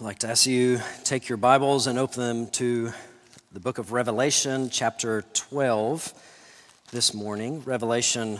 [0.00, 2.92] I'd like to ask you take your Bibles and open them to
[3.50, 6.14] the book of Revelation, chapter 12,
[6.92, 7.64] this morning.
[7.64, 8.38] Revelation,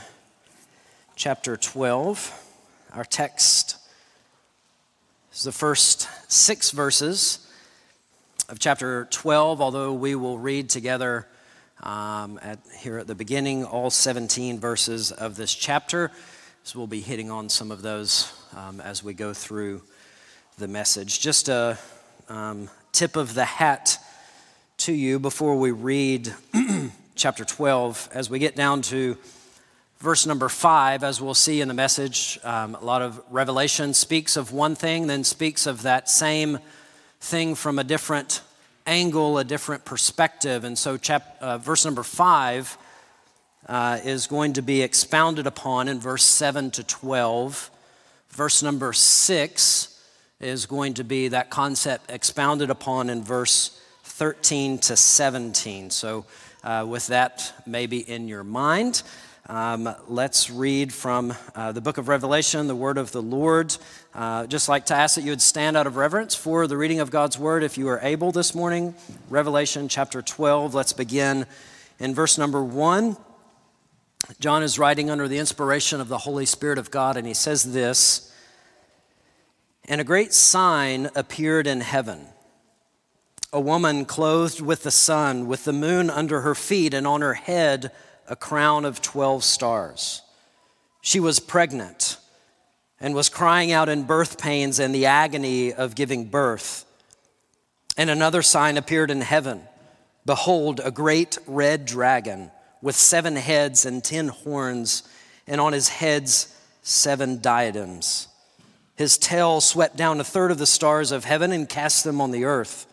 [1.16, 2.32] chapter 12.
[2.92, 3.76] Our text
[5.32, 7.51] is the first six verses
[8.49, 11.27] of chapter 12, although we will read together
[11.83, 16.12] um, at, here at the beginning all 17 verses of this chapter.
[16.62, 19.83] So we'll be hitting on some of those um, as we go through
[20.59, 21.20] the message.
[21.20, 21.79] Just a
[22.29, 23.97] um, tip of the hat
[24.79, 26.35] to you before we read
[27.15, 28.09] chapter 12.
[28.12, 29.16] As we get down to
[30.01, 34.37] verse number five, as we'll see in the message, um, a lot of Revelation speaks
[34.37, 36.59] of one thing, then speaks of that same
[37.21, 38.41] thing from a different
[38.85, 40.65] angle, a different perspective.
[40.65, 42.77] And so, chap- uh, verse number five
[43.69, 47.71] uh, is going to be expounded upon in verse 7 to 12.
[48.30, 49.95] Verse number 6
[50.41, 55.90] is going to be that concept expounded upon in verse 13 to 17.
[55.90, 56.26] So,
[56.63, 59.02] uh, with that maybe in your mind,
[59.48, 63.76] um, let's read from uh, the book of Revelation, the word of the Lord.
[64.14, 67.00] Uh, just like to ask that you would stand out of reverence for the reading
[67.00, 68.94] of God's word if you are able this morning.
[69.28, 71.46] Revelation chapter 12, let's begin
[71.98, 73.16] in verse number 1.
[74.38, 77.72] John is writing under the inspiration of the Holy Spirit of God, and he says
[77.72, 78.27] this.
[79.89, 82.27] And a great sign appeared in heaven
[83.53, 87.34] a woman clothed with the sun, with the moon under her feet, and on her
[87.34, 87.91] head
[88.28, 90.20] a crown of 12 stars.
[91.00, 92.19] She was pregnant
[93.00, 96.84] and was crying out in birth pains and the agony of giving birth.
[97.97, 99.62] And another sign appeared in heaven
[100.27, 102.50] Behold, a great red dragon
[102.83, 105.05] with seven heads and ten horns,
[105.47, 108.28] and on his heads seven diadems.
[108.98, 112.32] His tail swept down a third of the stars of heaven and cast them on
[112.32, 112.84] the earth.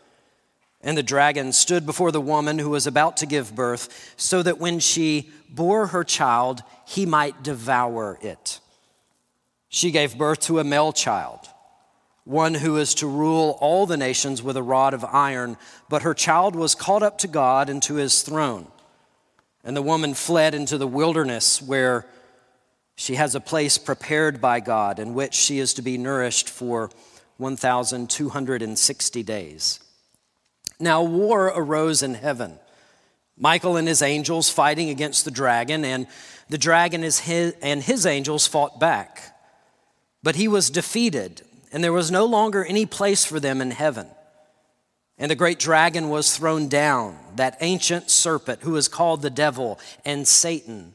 [0.81, 4.59] And the dragon stood before the woman who was about to give birth, so that
[4.59, 8.59] when she bore her child, he might devour it.
[9.67, 11.39] She gave birth to a male child,
[12.23, 15.57] one who is to rule all the nations with a rod of iron,
[15.89, 18.67] but her child was caught up to God and to his throne.
[19.63, 22.05] And the woman fled into the wilderness where
[22.95, 26.89] she has a place prepared by God in which she is to be nourished for
[27.37, 29.79] 1,260 days.
[30.79, 32.57] Now, war arose in heaven.
[33.37, 36.07] Michael and his angels fighting against the dragon, and
[36.49, 39.37] the dragon and his angels fought back.
[40.23, 41.41] But he was defeated,
[41.71, 44.07] and there was no longer any place for them in heaven.
[45.17, 49.79] And the great dragon was thrown down, that ancient serpent who is called the devil
[50.05, 50.94] and Satan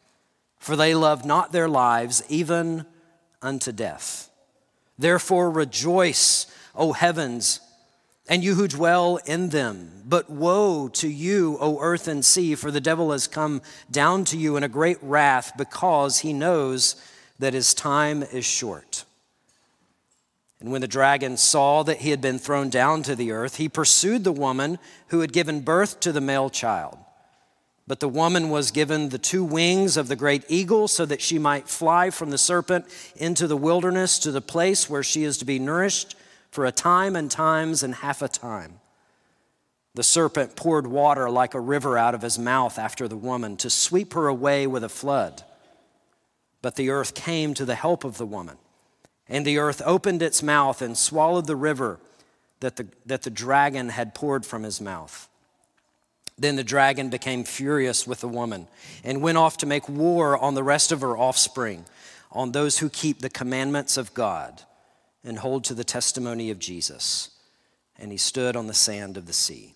[0.61, 2.85] for they love not their lives even
[3.41, 4.29] unto death.
[4.97, 6.45] Therefore rejoice,
[6.75, 7.59] O heavens,
[8.29, 10.03] and you who dwell in them.
[10.05, 14.37] But woe to you, O earth and sea, for the devil has come down to
[14.37, 16.95] you in a great wrath because he knows
[17.39, 19.03] that his time is short.
[20.59, 23.67] And when the dragon saw that he had been thrown down to the earth, he
[23.67, 26.99] pursued the woman who had given birth to the male child.
[27.91, 31.37] But the woman was given the two wings of the great eagle so that she
[31.37, 32.85] might fly from the serpent
[33.17, 36.15] into the wilderness to the place where she is to be nourished
[36.51, 38.79] for a time and times and half a time.
[39.93, 43.69] The serpent poured water like a river out of his mouth after the woman to
[43.69, 45.43] sweep her away with a flood.
[46.61, 48.57] But the earth came to the help of the woman,
[49.27, 51.99] and the earth opened its mouth and swallowed the river
[52.61, 55.27] that the, that the dragon had poured from his mouth.
[56.37, 58.67] Then the dragon became furious with the woman
[59.03, 61.85] and went off to make war on the rest of her offspring,
[62.31, 64.63] on those who keep the commandments of God
[65.23, 67.29] and hold to the testimony of Jesus.
[67.99, 69.75] And he stood on the sand of the sea.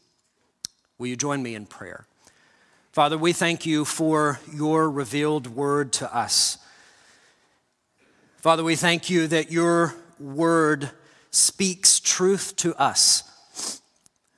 [0.98, 2.08] Will you join me in prayer?
[2.92, 6.58] Father, we thank you for your revealed word to us.
[8.38, 10.90] Father, we thank you that your word
[11.30, 13.30] speaks truth to us.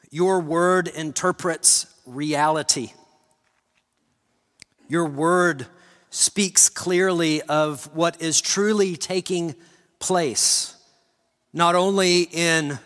[0.10, 2.92] Your word interprets reality.
[4.88, 5.68] Your word
[6.10, 9.56] speaks clearly of what is truly taking
[10.00, 10.76] place,
[11.54, 12.80] not only in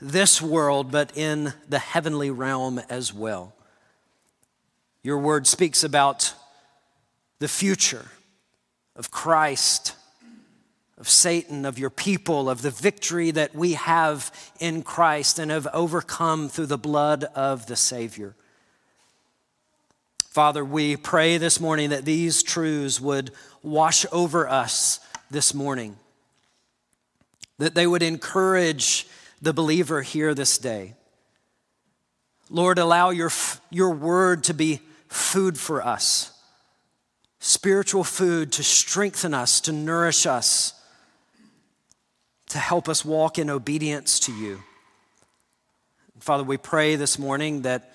[0.00, 3.52] this world, but in the heavenly realm as well.
[5.02, 6.34] Your word speaks about
[7.40, 8.06] the future
[8.94, 9.94] of Christ,
[10.98, 15.68] of Satan, of your people, of the victory that we have in Christ and have
[15.72, 18.34] overcome through the blood of the Savior.
[20.38, 25.00] Father, we pray this morning that these truths would wash over us
[25.32, 25.96] this morning,
[27.58, 29.08] that they would encourage
[29.42, 30.94] the believer here this day.
[32.50, 33.32] Lord, allow your,
[33.70, 36.30] your word to be food for us,
[37.40, 40.72] spiritual food to strengthen us, to nourish us,
[42.50, 44.62] to help us walk in obedience to you.
[46.20, 47.92] Father, we pray this morning that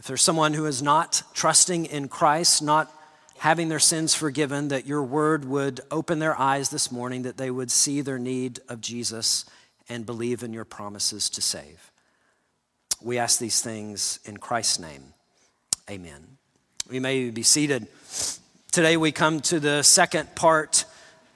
[0.00, 2.90] if there's someone who is not trusting in Christ, not
[3.36, 7.50] having their sins forgiven, that your word would open their eyes this morning, that they
[7.50, 9.44] would see their need of Jesus
[9.90, 11.92] and believe in your promises to save.
[13.02, 15.12] We ask these things in Christ's name.
[15.90, 16.38] Amen.
[16.88, 17.86] We may be seated.
[18.72, 20.86] Today we come to the second part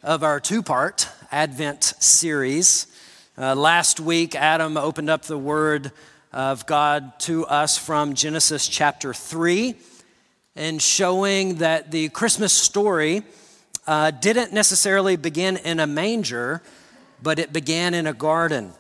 [0.03, 2.87] of our two part Advent series.
[3.37, 5.93] Uh, last week, Adam opened up the Word
[6.35, 9.77] of God to us from Genesis chapter 3
[10.57, 13.23] and showing that the Christmas story
[13.87, 16.61] uh, didn't necessarily begin in a manger,
[17.23, 18.73] but it began in a garden.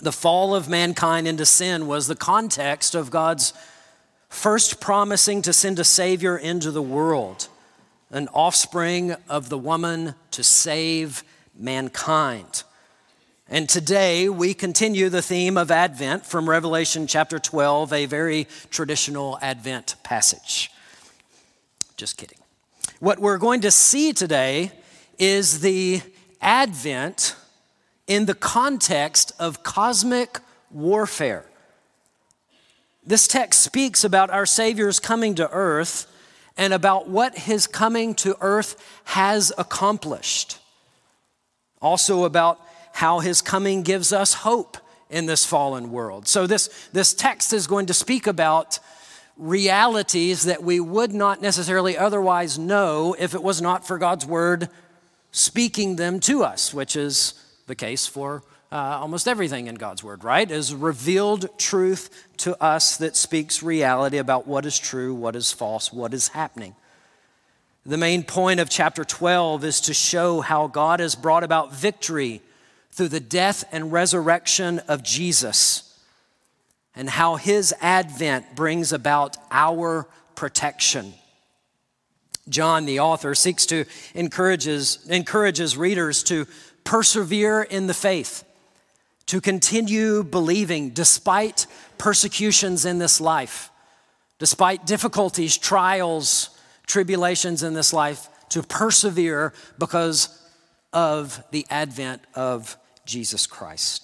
[0.00, 3.52] The fall of mankind into sin was the context of God's
[4.30, 7.48] first promising to send a Savior into the world,
[8.10, 11.24] an offspring of the woman to save
[11.54, 12.64] mankind.
[13.50, 19.38] And today we continue the theme of Advent from Revelation chapter 12, a very traditional
[19.42, 20.70] Advent passage.
[21.98, 22.38] Just kidding.
[23.00, 24.72] What we're going to see today
[25.18, 26.00] is the
[26.40, 27.36] Advent
[28.06, 30.38] in the context of cosmic
[30.70, 31.44] warfare.
[33.06, 36.06] This text speaks about our Savior's coming to earth
[36.56, 40.58] and about what his coming to earth has accomplished.
[41.82, 42.58] Also, about
[42.94, 44.78] how his coming gives us hope
[45.10, 46.26] in this fallen world.
[46.26, 48.78] So, this, this text is going to speak about
[49.36, 54.68] realities that we would not necessarily otherwise know if it was not for God's word
[55.32, 57.34] speaking them to us, which is
[57.66, 60.48] the case for uh, almost everything in God's Word, right?
[60.50, 65.92] Is revealed truth to us that speaks reality about what is true, what is false,
[65.92, 66.74] what is happening.
[67.86, 72.40] The main point of chapter 12 is to show how God has brought about victory
[72.94, 75.98] through the death and resurrection of Jesus
[76.94, 80.06] and how his advent brings about our
[80.36, 81.12] protection.
[82.48, 86.46] John, the author, seeks to encourages, encourages readers to
[86.84, 88.44] persevere in the faith,
[89.26, 91.66] to continue believing despite
[91.98, 93.70] persecutions in this life,
[94.38, 96.50] despite difficulties, trials,
[96.86, 100.40] tribulations in this life, to persevere because
[100.92, 104.02] of the advent of Jesus Christ.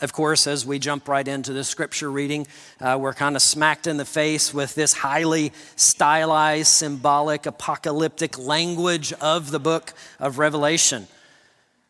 [0.00, 2.48] Of course, as we jump right into the scripture reading,
[2.80, 9.12] uh, we're kind of smacked in the face with this highly stylized, symbolic, apocalyptic language
[9.14, 11.06] of the book of Revelation.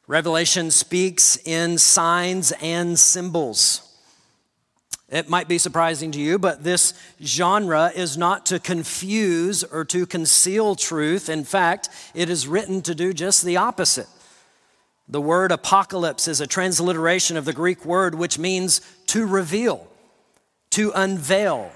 [0.06, 3.88] Revelation speaks in signs and symbols.
[5.08, 10.04] It might be surprising to you, but this genre is not to confuse or to
[10.04, 11.30] conceal truth.
[11.30, 14.08] In fact, it is written to do just the opposite.
[15.12, 19.86] The word apocalypse is a transliteration of the Greek word which means to reveal,
[20.70, 21.70] to unveil,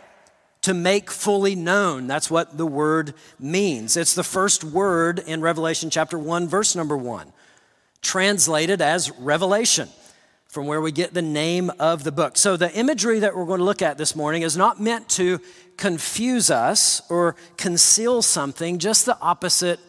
[0.62, 2.06] to make fully known.
[2.06, 3.94] That's what the word means.
[3.98, 7.30] It's the first word in Revelation chapter 1, verse number 1
[8.00, 9.88] translated as Revelation,
[10.46, 12.38] from where we get the name of the book.
[12.38, 15.40] So, the imagery that we're going to look at this morning is not meant to
[15.76, 19.80] confuse us or conceal something, just the opposite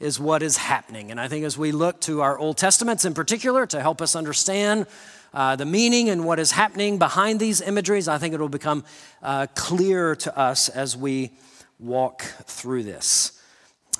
[0.00, 1.10] is what is happening.
[1.10, 4.16] And I think as we look to our Old Testaments in particular to help us
[4.16, 4.86] understand
[5.32, 8.84] uh, the meaning and what is happening behind these imageries, I think it will become
[9.22, 11.32] uh, clear to us as we
[11.78, 13.40] walk through this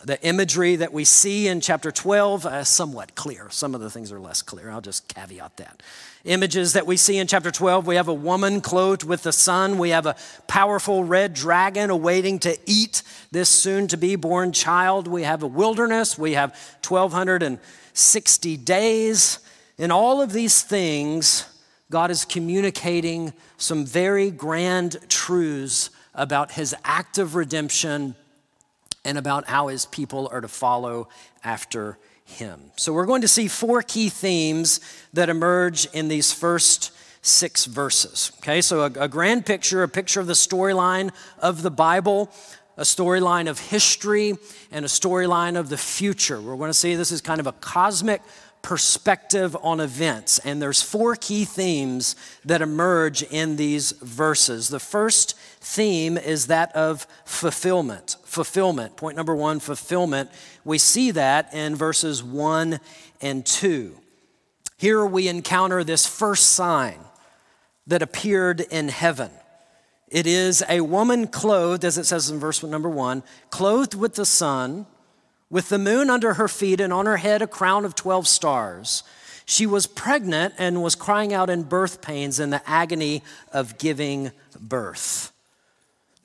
[0.05, 3.49] the imagery that we see in chapter 12 uh, somewhat clear.
[3.51, 4.71] Some of the things are less clear.
[4.71, 5.83] I'll just caveat that.
[6.25, 9.77] Images that we see in chapter 12 we have a woman clothed with the sun,
[9.77, 10.17] we have a
[10.47, 15.47] powerful red dragon awaiting to eat this soon to be born child, we have a
[15.47, 16.53] wilderness, we have
[16.83, 19.39] 1260 days.
[19.77, 21.45] In all of these things,
[21.91, 28.15] God is communicating some very grand truths about his act of redemption
[29.05, 31.09] and about how his people are to follow
[31.43, 32.73] after him.
[32.77, 34.81] So, we're going to see four key themes
[35.13, 36.91] that emerge in these first
[37.25, 38.33] six verses.
[38.39, 42.31] Okay, so a, a grand picture, a picture of the storyline of the Bible,
[42.77, 44.35] a storyline of history,
[44.71, 46.41] and a storyline of the future.
[46.41, 48.21] We're going to see this is kind of a cosmic
[48.65, 50.41] perspective on events.
[50.41, 52.17] And there's four key themes
[52.47, 54.69] that emerge in these verses.
[54.69, 58.17] The first theme is that of fulfillment.
[58.25, 58.97] Fulfillment.
[58.97, 60.31] Point number one, fulfillment.
[60.65, 62.81] We see that in verses one
[63.21, 64.01] and two.
[64.79, 66.99] Here we encounter this first sign
[67.87, 69.31] that appeared in heaven.
[70.09, 74.25] It is a woman clothed, as it says in verse number one, clothed with the
[74.25, 74.87] sun
[75.51, 79.03] with the moon under her feet and on her head a crown of 12 stars.
[79.47, 83.23] She was pregnant and was crying out in birth pains in the agony
[83.53, 85.34] of giving birth.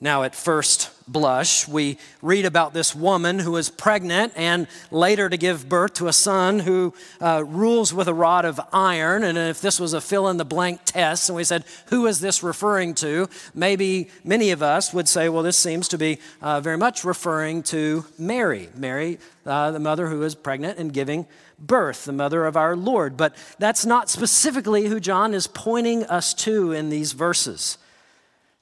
[0.02, 5.36] Now, at first blush, we read about this woman who is pregnant and later to
[5.36, 9.24] give birth to a son who uh, rules with a rod of iron.
[9.24, 12.20] And if this was a fill in the blank test, and we said, Who is
[12.20, 13.28] this referring to?
[13.54, 17.62] Maybe many of us would say, Well, this seems to be uh, very much referring
[17.64, 18.70] to Mary.
[18.74, 21.26] Mary, uh, the mother who is pregnant and giving
[21.58, 23.18] birth, the mother of our Lord.
[23.18, 27.76] But that's not specifically who John is pointing us to in these verses.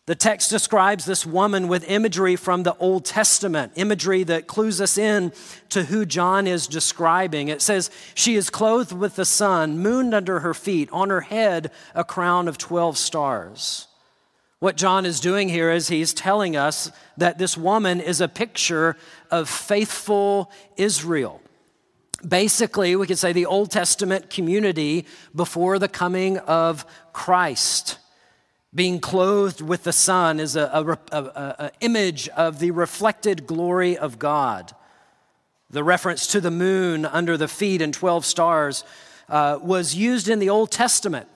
[0.09, 4.97] The text describes this woman with imagery from the Old Testament, imagery that clues us
[4.97, 5.35] in
[5.69, 7.49] to who John is describing.
[7.49, 11.71] It says, She is clothed with the sun, moon under her feet, on her head
[11.95, 13.87] a crown of 12 stars.
[14.61, 18.97] What John is doing here is he's telling us that this woman is a picture
[19.31, 21.43] of faithful Israel.
[22.27, 25.05] Basically, we could say the Old Testament community
[25.37, 27.99] before the coming of Christ.
[28.75, 34.75] Being clothed with the sun is an image of the reflected glory of God.
[35.71, 38.85] The reference to the moon under the feet and 12 stars
[39.29, 41.29] uh, was used in the Old Testament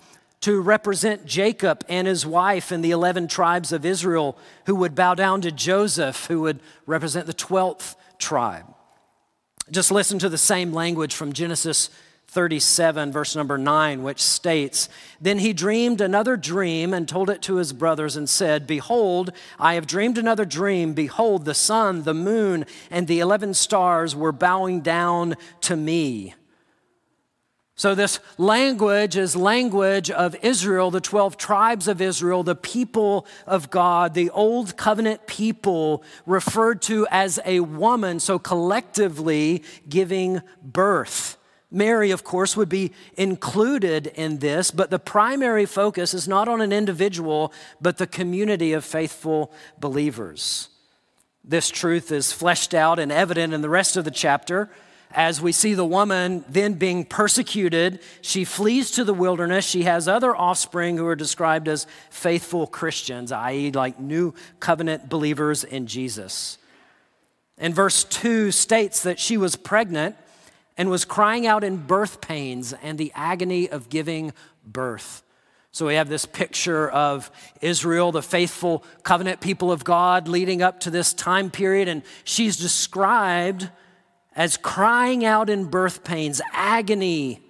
[0.43, 4.37] to represent Jacob and his wife and the 11 tribes of Israel
[4.67, 8.67] who would bow down to Joseph, who would represent the 12th tribe.
[9.71, 11.91] Just listen to the same language from Genesis
[12.33, 14.89] 37, verse number 9, which states
[15.21, 19.75] Then he dreamed another dream and told it to his brothers and said, Behold, I
[19.75, 20.95] have dreamed another dream.
[20.95, 26.35] Behold, the sun, the moon, and the 11 stars were bowing down to me.
[27.75, 33.69] So, this language is language of Israel, the 12 tribes of Israel, the people of
[33.69, 41.37] God, the old covenant people referred to as a woman, so collectively giving birth.
[41.73, 46.61] Mary, of course, would be included in this, but the primary focus is not on
[46.61, 49.51] an individual, but the community of faithful
[49.81, 50.69] believers.
[51.43, 54.71] This truth is fleshed out and evident in the rest of the chapter
[55.15, 58.01] as we see the woman then being persecuted.
[58.21, 59.65] She flees to the wilderness.
[59.65, 65.65] She has other offspring who are described as faithful Christians, i.e., like new covenant believers
[65.65, 66.59] in Jesus.
[67.59, 70.17] And verse 2 states that she was pregnant
[70.77, 74.33] and was crying out in birth pains and the agony of giving
[74.65, 75.23] birth.
[75.75, 77.31] So we have this picture of
[77.63, 82.59] Israel, the faithful covenant people of God, leading up to this time period, and she's
[82.59, 83.71] described
[84.37, 87.41] as crying out in birth pains, agony.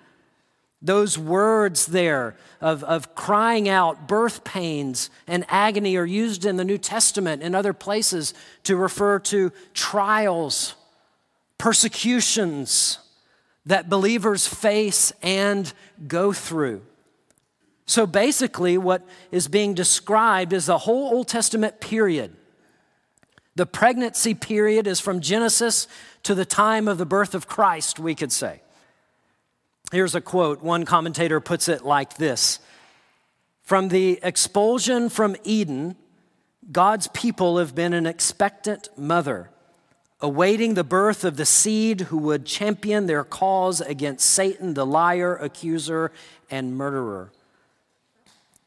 [0.81, 6.65] Those words there of, of crying out, birth pains, and agony are used in the
[6.65, 10.77] New Testament and other places to refer to trials,
[11.59, 12.99] persecutions,
[13.67, 15.73] that believers face and
[16.07, 16.83] go through.
[17.87, 22.35] So basically, what is being described is the whole Old Testament period.
[23.55, 25.87] The pregnancy period is from Genesis
[26.23, 28.63] to the time of the birth of Christ, we could say.
[29.91, 30.63] Here's a quote.
[30.63, 32.61] One commentator puts it like this
[33.63, 35.97] From the expulsion from Eden,
[36.71, 39.51] God's people have been an expectant mother
[40.23, 45.37] awaiting the birth of the seed who would champion their cause against Satan, the liar,
[45.37, 46.13] accuser,
[46.51, 47.33] and murderer.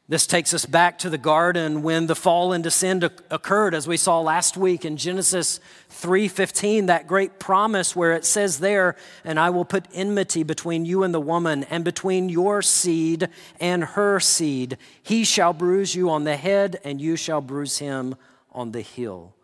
[0.08, 3.96] This takes us back to the garden when the fall into sin occurred as we
[3.96, 5.58] saw last week in Genesis
[5.90, 8.94] 3:15 that great promise where it says there
[9.24, 13.82] and I will put enmity between you and the woman and between your seed and
[13.82, 18.14] her seed he shall bruise you on the head and you shall bruise him
[18.52, 19.35] on the heel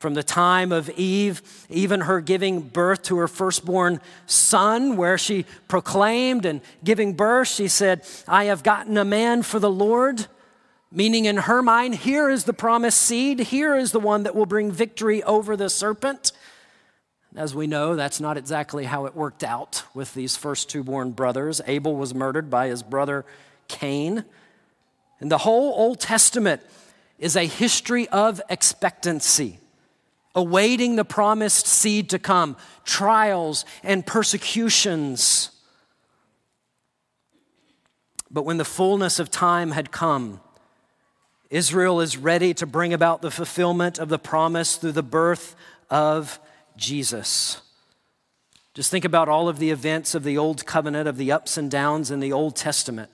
[0.00, 5.44] from the time of Eve, even her giving birth to her firstborn son, where she
[5.68, 10.26] proclaimed and giving birth, she said, I have gotten a man for the Lord.
[10.90, 14.46] Meaning, in her mind, here is the promised seed, here is the one that will
[14.46, 16.32] bring victory over the serpent.
[17.36, 21.12] As we know, that's not exactly how it worked out with these first two born
[21.12, 21.60] brothers.
[21.66, 23.24] Abel was murdered by his brother
[23.68, 24.24] Cain.
[25.20, 26.62] And the whole Old Testament
[27.18, 29.59] is a history of expectancy,
[30.34, 35.50] awaiting the promised seed to come, trials and persecutions.
[38.30, 40.40] But when the fullness of time had come,
[41.50, 45.56] Israel is ready to bring about the fulfillment of the promise through the birth
[45.90, 46.38] of
[46.76, 47.60] Jesus.
[48.72, 51.68] Just think about all of the events of the Old Covenant, of the ups and
[51.68, 53.10] downs in the Old Testament.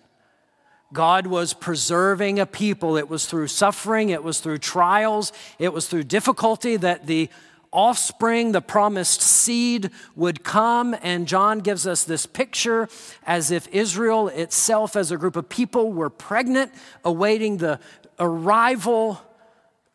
[0.93, 2.97] God was preserving a people.
[2.97, 7.29] It was through suffering, it was through trials, it was through difficulty that the
[7.73, 10.97] offspring, the promised seed, would come.
[11.03, 12.89] And John gives us this picture
[13.25, 16.73] as if Israel itself, as a group of people, were pregnant,
[17.05, 17.81] awaiting the
[18.19, 19.21] arrival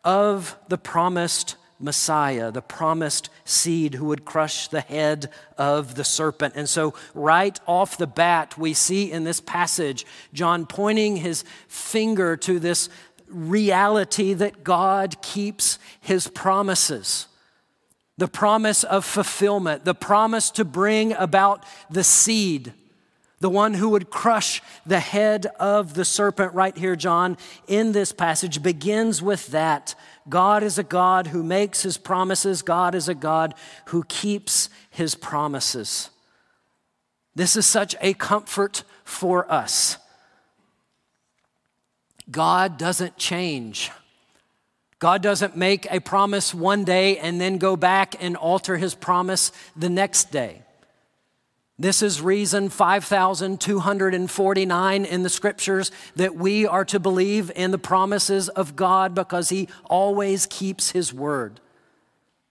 [0.03, 6.55] of the promised Messiah, the promised seed who would crush the head of the serpent.
[6.55, 12.37] And so, right off the bat, we see in this passage John pointing his finger
[12.37, 12.89] to this
[13.27, 17.27] reality that God keeps his promises.
[18.17, 22.73] The promise of fulfillment, the promise to bring about the seed,
[23.41, 28.11] the one who would crush the head of the serpent, right here, John, in this
[28.11, 29.95] passage, begins with that
[30.29, 33.55] God is a God who makes his promises, God is a God
[33.87, 36.11] who keeps his promises.
[37.33, 39.97] This is such a comfort for us.
[42.29, 43.91] God doesn't change.
[44.99, 49.51] God doesn't make a promise one day and then go back and alter his promise
[49.75, 50.61] the next day.
[51.81, 58.49] This is reason 5,249 in the scriptures that we are to believe in the promises
[58.49, 61.59] of God because He always keeps His word.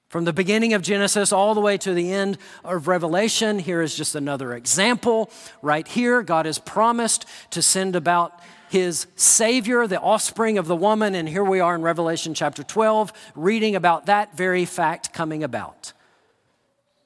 [0.08, 3.94] From the beginning of Genesis all the way to the end of Revelation, here is
[3.94, 5.30] just another example.
[5.62, 11.14] Right here, God has promised to send about his Savior, the offspring of the woman,
[11.14, 15.92] and here we are in Revelation chapter 12, reading about that very fact coming about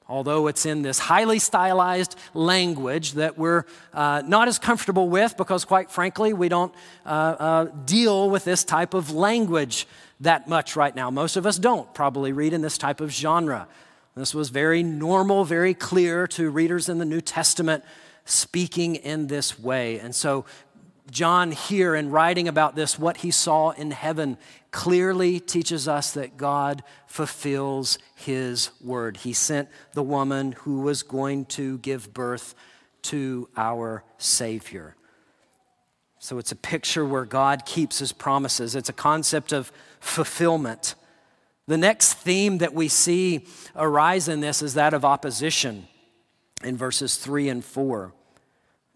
[0.07, 5.65] although it's in this highly stylized language that we're uh, not as comfortable with because,
[5.65, 6.73] quite frankly, we don't
[7.05, 9.87] uh, uh, deal with this type of language
[10.19, 11.09] that much right now.
[11.09, 13.67] Most of us don't probably read in this type of genre.
[14.15, 17.83] This was very normal, very clear to readers in the New Testament
[18.23, 19.99] speaking in this way.
[19.99, 20.45] And so,
[21.11, 24.37] John, here in writing about this, what he saw in heaven,
[24.71, 29.17] clearly teaches us that God fulfills his word.
[29.17, 32.55] He sent the woman who was going to give birth
[33.03, 34.95] to our Savior.
[36.17, 40.95] So it's a picture where God keeps his promises, it's a concept of fulfillment.
[41.67, 45.87] The next theme that we see arise in this is that of opposition
[46.63, 48.11] in verses 3 and 4.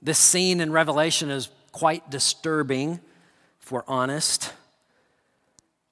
[0.01, 2.99] This scene in Revelation is quite disturbing,
[3.61, 4.53] if we're honest.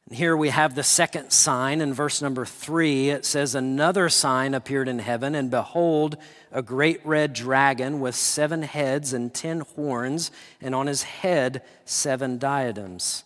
[0.07, 3.09] And here we have the second sign in verse number three.
[3.09, 6.17] It says, Another sign appeared in heaven, and behold,
[6.51, 12.37] a great red dragon with seven heads and ten horns, and on his head seven
[12.37, 13.25] diadems.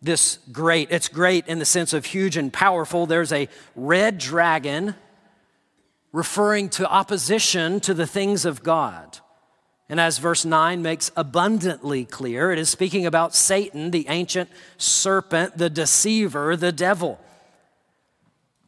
[0.00, 3.06] This great, it's great in the sense of huge and powerful.
[3.06, 4.94] There's a red dragon
[6.10, 9.18] referring to opposition to the things of God.
[9.92, 15.58] And as verse 9 makes abundantly clear, it is speaking about Satan, the ancient serpent,
[15.58, 17.20] the deceiver, the devil.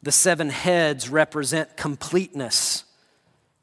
[0.02, 2.84] The seven heads represent completeness,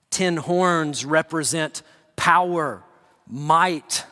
[0.10, 1.84] ten horns represent
[2.15, 2.82] power,
[3.28, 4.06] might.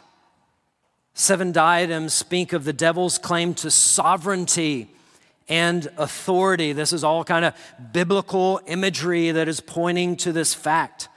[1.15, 4.91] Seven diadems speak of the devil's claim to sovereignty
[5.47, 6.71] and authority.
[6.71, 7.55] This is all kind of
[7.93, 11.09] biblical imagery that is pointing to this fact.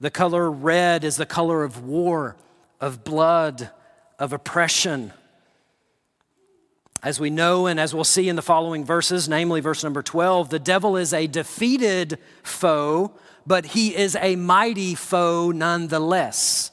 [0.00, 2.36] The color red is the color of war,
[2.80, 3.70] of blood,
[4.18, 5.12] of oppression.
[7.02, 10.50] As we know, and as we'll see in the following verses, namely verse number 12,
[10.50, 13.12] the devil is a defeated foe,
[13.46, 16.70] but he is a mighty foe nonetheless.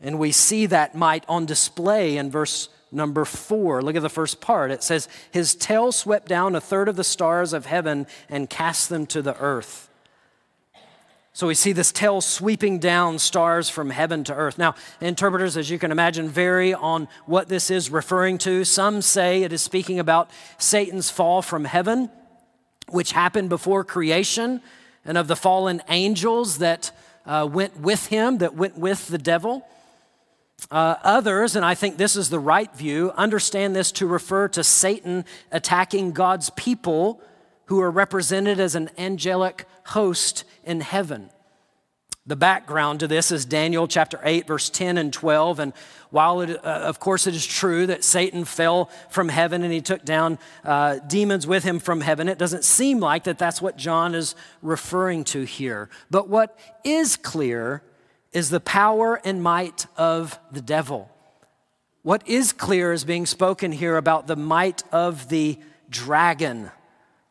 [0.00, 3.80] And we see that might on display in verse number four.
[3.80, 4.70] Look at the first part.
[4.70, 8.88] It says, His tail swept down a third of the stars of heaven and cast
[8.88, 9.88] them to the earth.
[11.34, 14.58] So we see this tail sweeping down stars from heaven to earth.
[14.58, 18.64] Now, interpreters, as you can imagine, vary on what this is referring to.
[18.64, 22.10] Some say it is speaking about Satan's fall from heaven,
[22.90, 24.60] which happened before creation,
[25.06, 26.92] and of the fallen angels that
[27.24, 29.66] uh, went with him, that went with the devil.
[30.70, 34.62] Uh, others, and I think this is the right view, understand this to refer to
[34.62, 37.22] Satan attacking God's people
[37.72, 41.30] who are represented as an angelic host in heaven.
[42.26, 45.58] The background to this is Daniel chapter 8, verse 10 and 12.
[45.58, 45.72] And
[46.10, 49.80] while, it, uh, of course, it is true that Satan fell from heaven and he
[49.80, 53.78] took down uh, demons with him from heaven, it doesn't seem like that that's what
[53.78, 55.88] John is referring to here.
[56.10, 57.82] But what is clear
[58.32, 61.10] is the power and might of the devil.
[62.02, 65.58] What is clear is being spoken here about the might of the
[65.88, 66.70] dragon.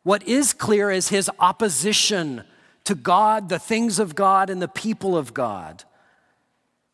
[0.04, 2.44] What is clear is his opposition
[2.86, 5.84] to God, the things of God, and the people of God.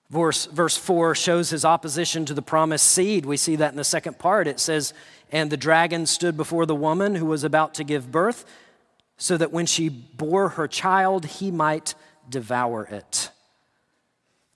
[0.10, 3.26] Verse, verse 4 shows his opposition to the promised seed.
[3.26, 4.48] We see that in the second part.
[4.48, 4.94] It says,
[5.32, 8.46] And the dragon stood before the woman who was about to give birth,
[9.18, 11.96] so that when she bore her child, he might
[12.30, 13.32] devour it.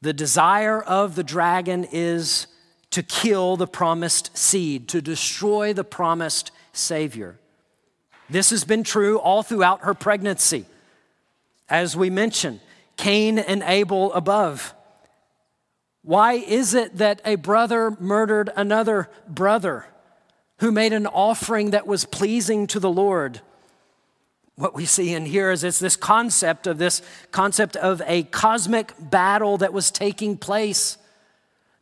[0.01, 2.47] The desire of the dragon is
[2.91, 7.39] to kill the promised seed, to destroy the promised Savior.
[8.31, 10.65] This has been true all throughout her pregnancy.
[11.69, 12.61] As we mentioned,
[12.95, 14.73] Cain and Abel above.
[16.01, 19.85] Why is it that a brother murdered another brother
[20.59, 23.41] who made an offering that was pleasing to the Lord?
[24.55, 28.93] What we see in here is it's this concept of this concept of a cosmic
[28.97, 30.97] battle that was taking place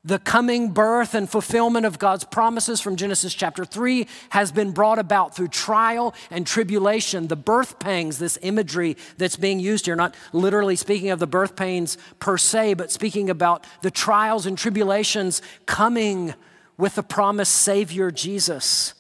[0.03, 4.97] the coming birth and fulfillment of God's promises from Genesis chapter 3 has been brought
[4.97, 7.27] about through trial and tribulation.
[7.27, 11.57] The birth pangs, this imagery that's being used here, not literally speaking of the birth
[11.57, 16.33] pains per se, but speaking about the trials and tribulations coming
[16.77, 18.93] with the promised Savior Jesus.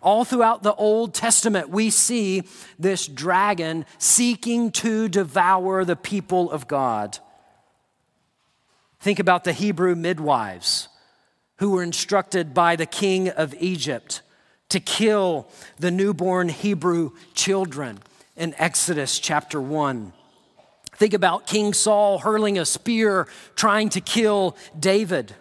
[0.00, 2.44] All throughout the Old Testament, we see
[2.78, 7.18] this dragon seeking to devour the people of God.
[9.02, 10.86] Think about the Hebrew midwives
[11.58, 14.22] who were instructed by the king of Egypt
[14.68, 17.98] to kill the newborn Hebrew children
[18.36, 20.12] in Exodus chapter 1.
[20.92, 25.34] Think about King Saul hurling a spear trying to kill David.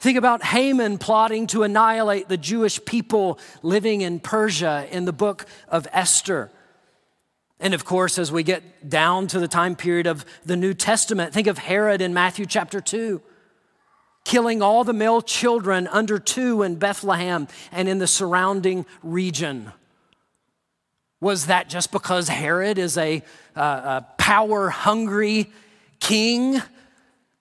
[0.00, 5.44] Think about Haman plotting to annihilate the Jewish people living in Persia in the book
[5.68, 6.50] of Esther.
[7.60, 11.32] And of course, as we get down to the time period of the New Testament,
[11.32, 13.20] think of Herod in Matthew chapter 2,
[14.24, 19.72] killing all the male children under two in Bethlehem and in the surrounding region.
[21.20, 23.24] Was that just because Herod is a,
[23.56, 25.50] uh, a power hungry
[25.98, 26.62] king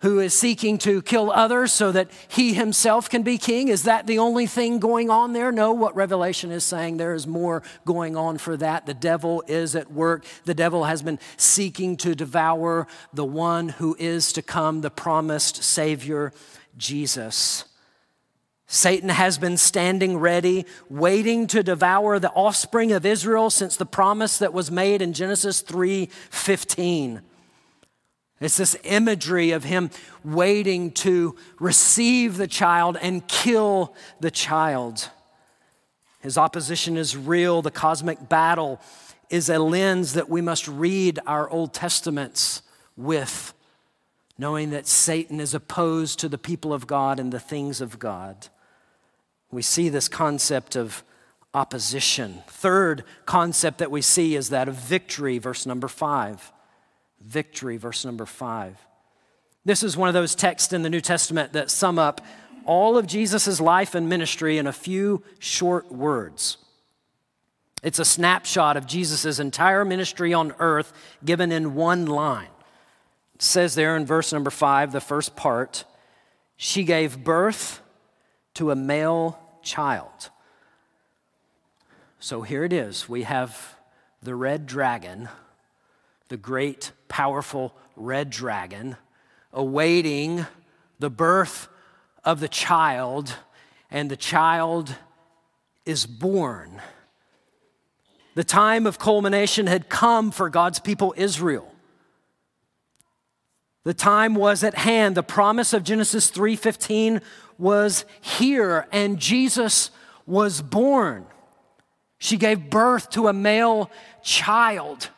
[0.02, 3.68] who is seeking to kill others so that he himself can be king?
[3.68, 5.52] Is that the only thing going on there?
[5.52, 8.86] No, what Revelation is saying, there is more going on for that.
[8.86, 10.24] The devil is at work.
[10.46, 15.64] The devil has been seeking to devour the one who is to come, the promised
[15.64, 16.32] Savior,
[16.78, 17.66] Jesus.
[18.68, 24.38] Satan has been standing ready, waiting to devour the offspring of Israel since the promise
[24.38, 27.22] that was made in Genesis 3 15.
[28.40, 29.90] It's this imagery of him
[30.24, 35.10] waiting to receive the child and kill the child.
[36.20, 37.62] His opposition is real.
[37.62, 38.80] The cosmic battle
[39.30, 42.62] is a lens that we must read our Old Testaments
[42.96, 43.54] with,
[44.38, 48.50] knowing that Satan is opposed to the people of God and the things of God.
[49.52, 51.04] We see this concept of
[51.54, 52.44] opposition.
[52.48, 56.52] Third concept that we see is that of victory, verse number five
[57.22, 58.78] victory, verse number five.
[59.66, 62.22] This is one of those texts in the New Testament that sum up
[62.66, 66.58] all of Jesus' life and ministry in a few short words.
[67.84, 72.50] It's a snapshot of Jesus' entire ministry on earth given in one line.
[73.36, 75.86] It says there in verse number five, the first part,
[76.56, 77.82] she gave birth
[78.56, 80.30] to a male child.
[82.20, 83.08] So here it is.
[83.08, 83.76] We have
[84.24, 85.30] the red dragon
[86.30, 88.96] the great, powerful red dragon,
[89.54, 90.46] awaiting
[91.00, 91.68] the birth
[92.24, 93.36] of the child,
[93.90, 94.96] and the child
[95.86, 96.82] is born.
[98.36, 101.74] The time of culmination had come for God's people Israel.
[103.84, 105.16] The time was at hand.
[105.16, 107.22] The promise of Genesis 3:15
[107.58, 109.92] was here and Jesus
[110.26, 111.26] was born.
[112.20, 113.90] She gave birth to a male
[114.22, 115.10] child.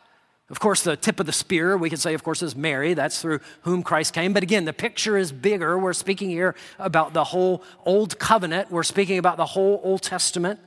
[0.49, 2.95] Of course, the tip of the spear, we could say, of course, is Mary.
[2.95, 4.33] That's through whom Christ came.
[4.33, 5.77] But again, the picture is bigger.
[5.77, 10.59] We're speaking here about the whole Old Covenant, we're speaking about the whole Old Testament.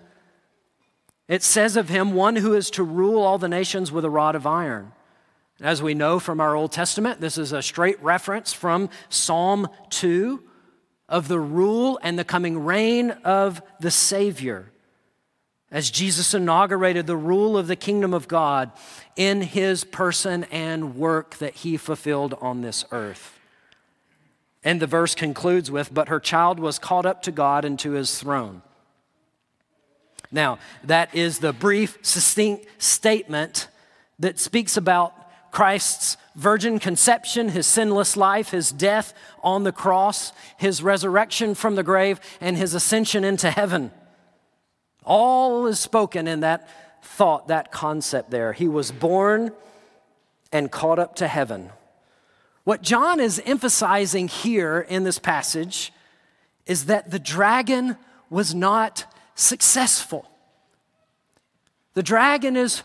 [1.29, 4.35] It says of him, one who is to rule all the nations with a rod
[4.35, 4.93] of iron.
[5.61, 10.43] As we know from our Old Testament, this is a straight reference from Psalm 2
[11.09, 14.72] of the rule and the coming reign of the Savior.
[15.73, 18.71] As Jesus inaugurated the rule of the kingdom of God
[19.17, 23.39] in his person and work that he fulfilled on this earth.
[24.63, 27.93] And the verse concludes with, But her child was caught up to God and to
[27.93, 28.63] his throne.
[30.31, 33.69] Now, that is the brief, succinct statement
[34.19, 35.15] that speaks about
[35.51, 41.83] Christ's virgin conception, his sinless life, his death on the cross, his resurrection from the
[41.83, 43.91] grave, and his ascension into heaven.
[45.05, 46.69] All is spoken in that
[47.03, 48.53] thought, that concept there.
[48.53, 49.53] He was born
[50.53, 51.71] and caught up to heaven.
[52.65, 55.93] What John is emphasizing here in this passage
[56.67, 57.97] is that the dragon
[58.31, 60.29] was not successful.
[61.95, 62.83] The dragon is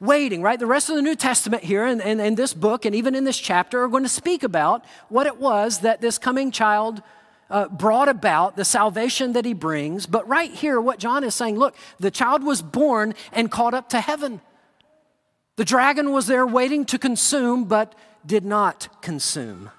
[0.00, 0.58] waiting, right?
[0.58, 3.14] The rest of the New Testament here and in, in, in, this book and even
[3.14, 7.02] in this chapter are going to speak about what it was that this coming child
[7.50, 10.06] uh, brought about, the salvation that he brings.
[10.06, 13.88] But right here, what John is saying look, the child was born and caught up
[13.90, 14.40] to heaven.
[15.56, 19.70] The dragon was there waiting to consume, but did not consume.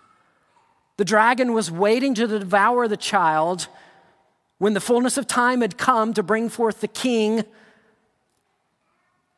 [0.97, 3.67] The dragon was waiting to devour the child
[4.59, 7.43] when the fullness of time had come to bring forth the king.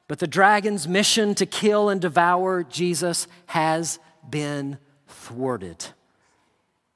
[0.10, 5.86] But the dragon's mission to kill and devour Jesus has been thwarted.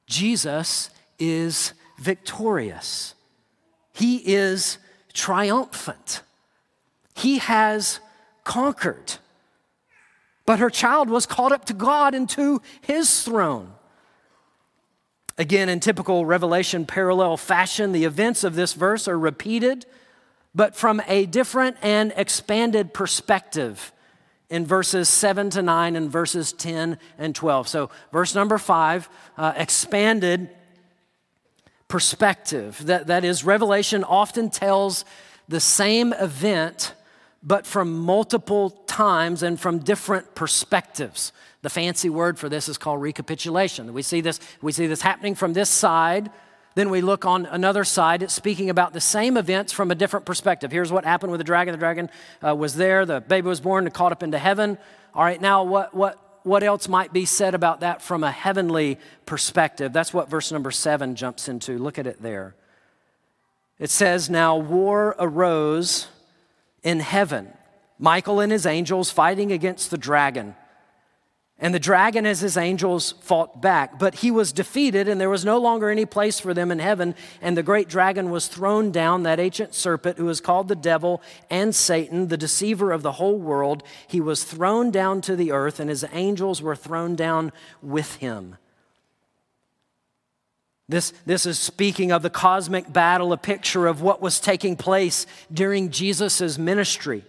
[0.08, 3.16] Jesus is victorious.
[3.94, 4.78] He is
[5.14, 6.22] triumphant.
[7.16, 8.00] He has
[8.44, 9.16] conquered.
[10.46, 13.74] But her child was caught up to God and to his throne.
[15.38, 19.86] Again, in typical Revelation parallel fashion, the events of this verse are repeated,
[20.56, 23.92] but from a different and expanded perspective
[24.50, 27.68] in verses 7 to 9 and verses 10 and 12.
[27.68, 30.50] So, verse number 5, uh, expanded
[31.88, 32.86] perspective.
[32.86, 35.06] That, that is, Revelation often tells
[35.48, 36.94] the same event,
[37.42, 41.32] but from multiple times and from different perspectives.
[41.62, 43.94] The fancy word for this is called recapitulation.
[43.94, 46.30] We see this, we see this happening from this side.
[46.76, 50.28] Then we look on another side, it's speaking about the same events from a different
[50.28, 50.72] perspective.
[50.72, 51.72] Here's what happened with the dragon.
[51.72, 52.10] The dragon
[52.46, 54.78] uh, was there, the baby was born and caught up into heaven.
[55.16, 58.98] All right, now what, what, what else might be said about that from a heavenly
[59.26, 59.94] perspective?
[59.94, 61.78] That's what verse number seven jumps into.
[61.78, 62.56] Look at it there.
[63.78, 66.08] It says, Now war arose
[66.82, 67.54] in heaven,
[68.00, 70.56] Michael and his angels fighting against the dragon.
[71.60, 73.98] And the dragon, as his angels, fought back.
[73.98, 77.16] But he was defeated, and there was no longer any place for them in heaven.
[77.42, 81.20] And the great dragon was thrown down, that ancient serpent who is called the devil
[81.50, 83.82] and Satan, the deceiver of the whole world.
[84.08, 88.58] He was thrown down to the earth, and his angels were thrown down with him.
[90.88, 95.26] This, this is speaking of the cosmic battle, a picture of what was taking place
[95.52, 97.26] during Jesus' ministry.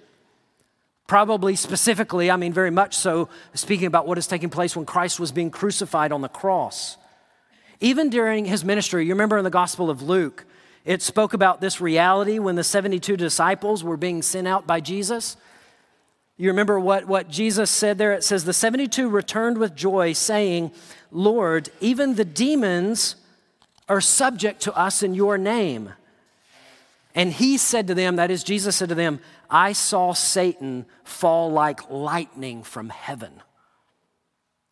[1.09, 5.18] Probably specifically, I mean, very much so, speaking about what is taking place when Christ
[5.18, 6.99] was being crucified on the cross.
[7.81, 10.44] Even during his ministry, you remember in the Gospel of Luke,
[10.85, 15.38] it spoke about this reality when the 72 disciples were being sent out by Jesus.
[16.37, 18.12] You remember what, what Jesus said there?
[18.12, 20.73] It says, The 72 returned with joy, saying,
[21.11, 23.16] Lord, even the demons
[23.88, 25.94] are subject to us in your name.
[27.18, 29.18] And he said to them, that is, Jesus said to them,
[29.50, 33.42] I saw Satan fall like lightning from heaven.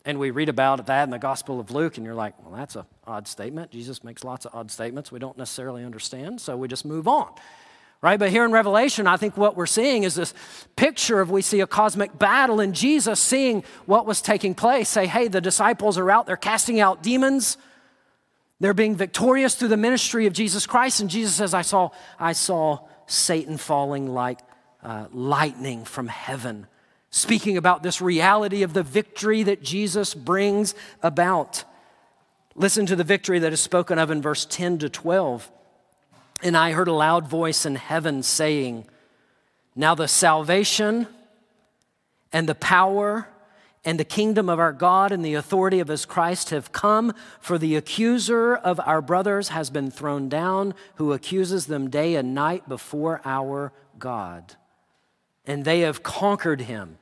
[0.05, 2.77] And we read about that in the Gospel of Luke, and you're like, well, that's
[2.77, 3.71] an odd statement.
[3.71, 7.33] Jesus makes lots of odd statements we don't necessarily understand, so we just move on.
[8.01, 8.17] Right?
[8.17, 10.33] But here in Revelation, I think what we're seeing is this
[10.77, 15.05] picture of we see a cosmic battle, and Jesus seeing what was taking place say,
[15.05, 17.57] hey, the disciples are out, they're casting out demons.
[18.59, 20.99] They're being victorious through the ministry of Jesus Christ.
[20.99, 24.39] And Jesus says, I saw, I saw Satan falling like
[24.83, 26.67] uh, lightning from heaven,
[27.11, 31.63] speaking about this reality of the victory that Jesus brings about.
[32.55, 35.51] Listen to the victory that is spoken of in verse 10 to 12.
[36.41, 38.85] And I heard a loud voice in heaven saying,
[39.75, 41.07] Now the salvation
[42.33, 43.27] and the power
[43.87, 47.57] and the kingdom of our God and the authority of his Christ have come, for
[47.57, 52.69] the accuser of our brothers has been thrown down, who accuses them day and night
[52.69, 54.57] before our God
[55.47, 56.99] and they have conquered him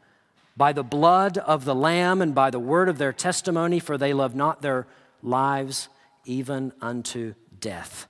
[0.56, 4.14] by the blood of the Lamb and by the word of their testimony, for they
[4.14, 4.88] love not their
[5.22, 5.90] lives
[6.24, 8.08] even unto death.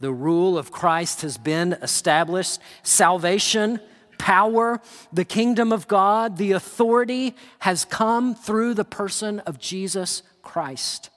[0.00, 2.60] The rule of Christ has been established.
[2.82, 3.80] Salvation,
[4.18, 4.80] power,
[5.12, 11.10] the kingdom of God, the authority has come through the person of Jesus Christ.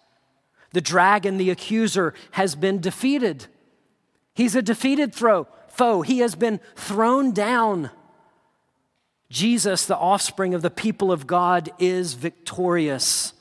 [0.74, 3.48] The dragon, the accuser, has been defeated.
[4.34, 6.02] He's a defeated throw foe.
[6.02, 7.90] He has been thrown down.
[9.30, 13.34] Jesus, the offspring of the people of God, is victorious.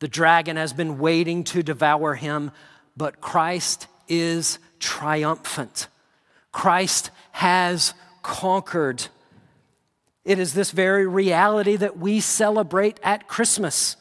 [0.00, 2.50] The dragon has been waiting to devour him,
[2.96, 5.88] but Christ is triumphant.
[6.52, 9.06] Christ has conquered.
[10.24, 13.96] It is this very reality that we celebrate at Christmas.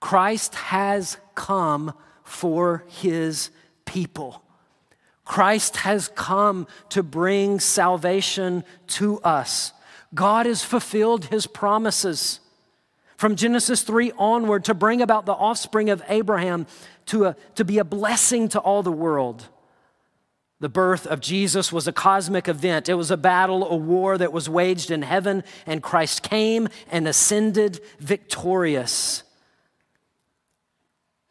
[0.00, 1.92] Christ has come
[2.24, 3.50] for his
[3.84, 4.42] people.
[5.24, 9.72] Christ has come to bring salvation to us.
[10.14, 12.40] God has fulfilled his promises
[13.16, 16.66] from Genesis 3 onward to bring about the offspring of Abraham
[17.06, 19.48] to, a, to be a blessing to all the world.
[20.60, 22.88] The birth of Jesus was a cosmic event.
[22.88, 27.06] It was a battle, a war that was waged in heaven, and Christ came and
[27.06, 29.22] ascended victorious.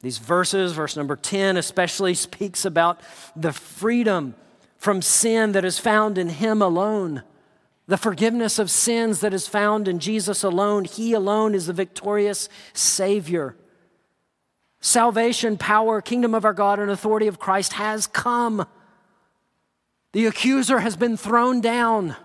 [0.01, 3.01] These verses, verse number 10 especially, speaks about
[3.35, 4.35] the freedom
[4.77, 7.23] from sin that is found in Him alone,
[7.87, 10.85] the forgiveness of sins that is found in Jesus alone.
[10.85, 13.57] He alone is the victorious Savior.
[14.79, 18.65] Salvation, power, kingdom of our God, and authority of Christ has come.
[20.13, 22.15] The accuser has been thrown down.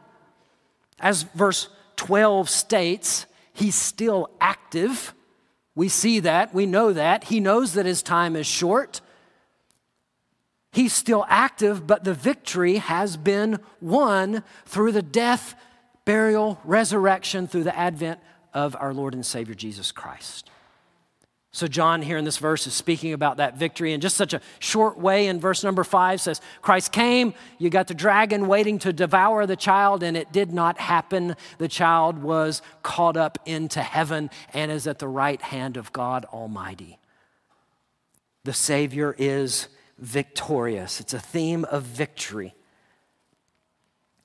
[1.00, 5.14] As verse 12 states, he's still active.
[5.74, 7.24] We see that, we know that.
[7.24, 9.00] He knows that his time is short.
[10.72, 15.54] He's still active, but the victory has been won through the death,
[16.04, 18.20] burial, resurrection, through the advent
[18.54, 20.50] of our Lord and Savior Jesus Christ.
[21.54, 24.40] So, John here in this verse is speaking about that victory in just such a
[24.58, 25.26] short way.
[25.26, 29.54] In verse number five says, Christ came, you got the dragon waiting to devour the
[29.54, 31.36] child, and it did not happen.
[31.58, 36.24] The child was caught up into heaven and is at the right hand of God
[36.32, 36.98] Almighty.
[38.44, 41.00] The Savior is victorious.
[41.00, 42.54] It's a theme of victory.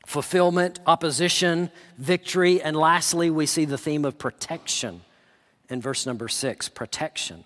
[0.05, 5.01] Fulfillment, opposition, victory, and lastly, we see the theme of protection
[5.69, 7.43] in verse number six protection.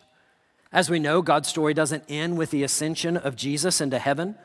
[0.72, 4.36] As we know, God's story doesn't end with the ascension of Jesus into heaven.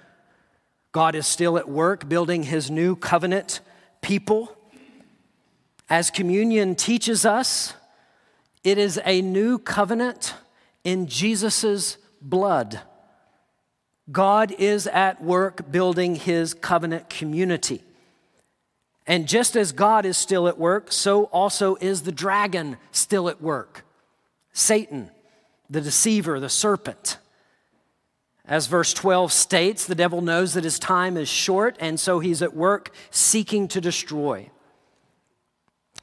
[0.92, 3.60] God is still at work building his new covenant
[4.00, 4.56] people.
[5.88, 7.74] As communion teaches us,
[8.64, 10.34] it is a new covenant
[10.82, 12.80] in Jesus' blood.
[14.10, 17.82] God is at work building his covenant community.
[19.06, 23.40] And just as God is still at work, so also is the dragon still at
[23.40, 23.84] work.
[24.52, 25.10] Satan,
[25.70, 27.18] the deceiver, the serpent.
[28.44, 32.42] As verse 12 states, the devil knows that his time is short, and so he's
[32.42, 34.50] at work seeking to destroy.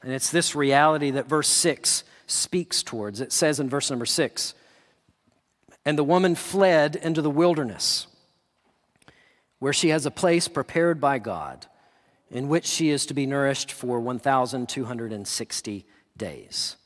[0.02, 3.20] And it's this reality that verse 6 speaks towards.
[3.20, 4.54] It says in verse number 6
[5.84, 8.06] And the woman fled into the wilderness,
[9.58, 11.66] where she has a place prepared by God
[12.34, 16.76] in which she is to be nourished for 1,260 days.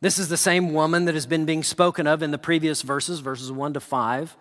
[0.00, 3.20] This is the same woman that has been being spoken of in the previous verses,
[3.20, 4.36] verses 1 to 5.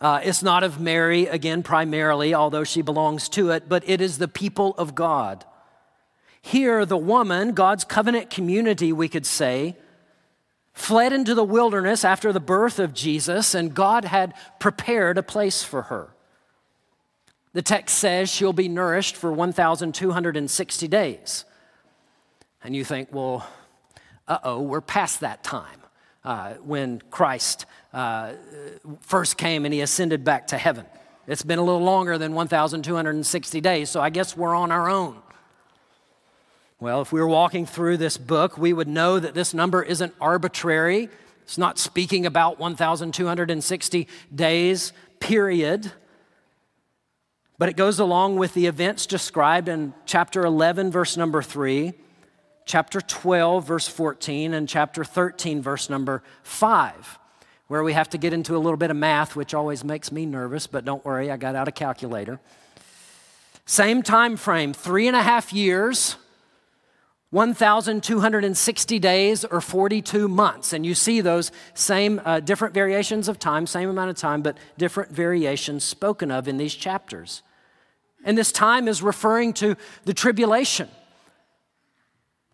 [0.00, 4.18] Uh, it's not of Mary, again, primarily, although she belongs to it, but it is
[4.18, 5.44] the people of God.
[6.42, 9.76] Here, the woman, God's covenant community, we could say,
[10.72, 15.62] fled into the wilderness after the birth of Jesus, and God had prepared a place
[15.62, 16.14] for her.
[17.52, 21.44] The text says she'll be nourished for 1,260 days.
[22.62, 23.46] And you think, well,
[24.26, 25.80] uh oh, we're past that time
[26.24, 28.32] uh, when Christ uh,
[29.00, 30.84] first came and he ascended back to heaven.
[31.26, 35.16] It's been a little longer than 1,260 days, so I guess we're on our own.
[36.80, 40.14] Well, if we were walking through this book, we would know that this number isn't
[40.20, 41.08] arbitrary.
[41.42, 45.92] It's not speaking about 1,260 days, period.
[47.58, 51.92] But it goes along with the events described in chapter 11, verse number 3,
[52.64, 57.18] chapter 12, verse 14, and chapter 13, verse number 5,
[57.66, 60.24] where we have to get into a little bit of math, which always makes me
[60.24, 62.38] nervous, but don't worry, I got out a calculator.
[63.66, 66.16] Same time frame, three and a half years
[67.30, 70.72] 1,260 days or 42 months.
[70.72, 74.56] And you see those same uh, different variations of time, same amount of time, but
[74.78, 77.42] different variations spoken of in these chapters.
[78.24, 80.88] And this time is referring to the tribulation,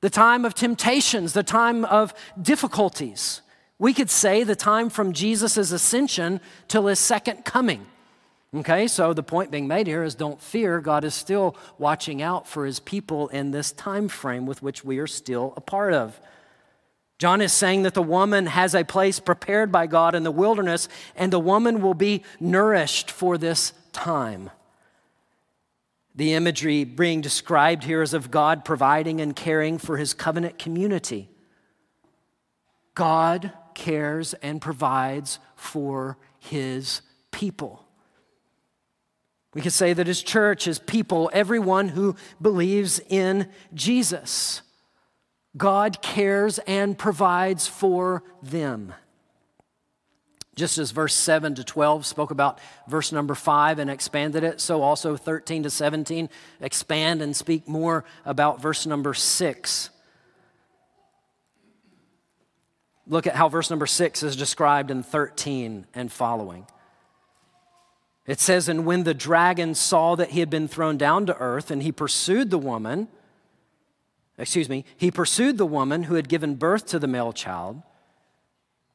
[0.00, 3.40] the time of temptations, the time of difficulties.
[3.78, 7.86] We could say the time from Jesus' ascension till his second coming.
[8.54, 10.80] Okay, so the point being made here is don't fear.
[10.80, 14.98] God is still watching out for his people in this time frame with which we
[14.98, 16.20] are still a part of.
[17.18, 20.88] John is saying that the woman has a place prepared by God in the wilderness,
[21.16, 24.50] and the woman will be nourished for this time.
[26.14, 31.28] The imagery being described here is of God providing and caring for his covenant community.
[32.94, 37.02] God cares and provides for his
[37.32, 37.84] people.
[39.54, 44.62] We could say that his church, his people, everyone who believes in Jesus,
[45.56, 48.94] God cares and provides for them.
[50.54, 54.82] Just as verse 7 to 12 spoke about verse number 5 and expanded it, so
[54.82, 56.28] also 13 to 17
[56.60, 59.90] expand and speak more about verse number 6.
[63.06, 66.66] Look at how verse number 6 is described in 13 and following.
[68.26, 71.70] It says, And when the dragon saw that he had been thrown down to earth,
[71.70, 73.08] and he pursued the woman,
[74.38, 77.82] excuse me, he pursued the woman who had given birth to the male child.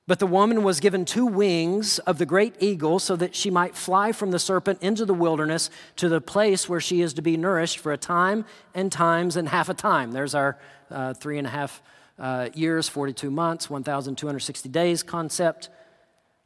[0.10, 3.76] But the woman was given two wings of the great eagle so that she might
[3.76, 7.38] fly from the serpent into the wilderness to the place where she is to be
[7.38, 8.43] nourished for a time
[8.74, 10.12] and times and half a time.
[10.12, 10.57] There's our
[10.89, 11.84] uh, three and a half
[12.18, 15.70] uh, years, 42 months, 1,260 days concept.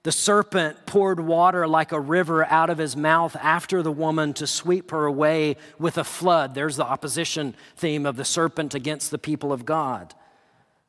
[0.03, 4.45] The serpent poured water like a river out of his mouth after the woman to
[4.45, 6.53] sweep her away with a flood.
[6.53, 10.13] There's the opposition theme of the serpent against the people of God.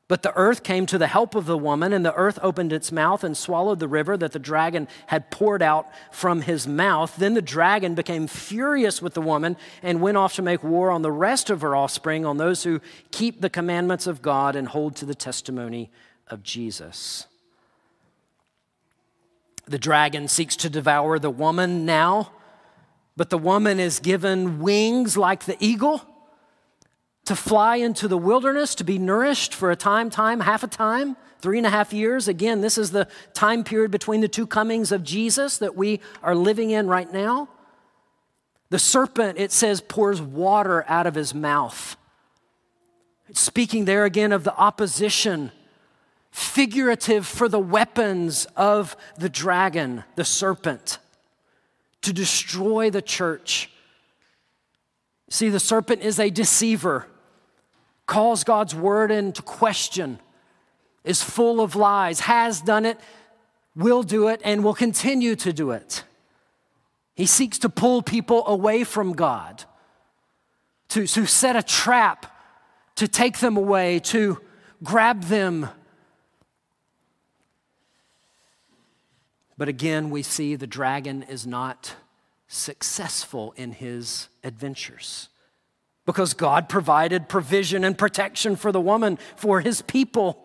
[0.07, 2.93] But the earth came to the help of the woman, and the earth opened its
[2.93, 7.17] mouth and swallowed the river that the dragon had poured out from his mouth.
[7.17, 11.01] Then the dragon became furious with the woman and went off to make war on
[11.01, 12.83] the rest of her offspring, on those who
[13.13, 15.91] keep the commandments of God and hold to the testimony
[16.29, 17.27] of Jesus.
[19.67, 22.31] The dragon seeks to devour the woman now,
[23.17, 26.03] but the woman is given wings like the eagle
[27.25, 31.17] to fly into the wilderness to be nourished for a time, time, half a time,
[31.41, 32.29] three and a half years.
[32.29, 36.35] Again, this is the time period between the two comings of Jesus that we are
[36.35, 37.49] living in right now.
[38.71, 41.97] The serpent, it says, pours water out of his mouth.
[43.29, 45.51] It's speaking there again of the opposition,
[46.31, 50.99] figurative for the weapons of the dragon, the serpent,
[52.03, 53.71] to destroy the church.
[55.31, 57.07] See, the serpent is a deceiver
[58.07, 60.19] calls God's word into question,
[61.05, 62.99] is full of lies, has done it,
[63.75, 66.05] will do it, and will continue to do it.
[67.15, 69.65] He seeks to pull people away from God,
[70.89, 72.27] to, to set a trap,
[72.97, 74.41] to take them away, to
[74.83, 75.69] grab them.
[79.57, 81.95] But again, we see the dragon is not
[82.49, 85.29] successful in his adventures
[86.07, 90.45] because God provided provision and protection for the woman, for his people.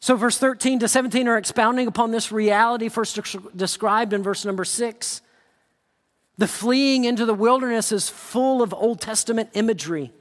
[0.00, 3.18] So, verse 13 to 17 are expounding upon this reality first
[3.56, 5.22] described in verse number 6.
[6.36, 10.12] The fleeing into the wilderness is full of Old Testament imagery.